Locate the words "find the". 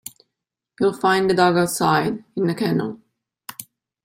0.99-1.35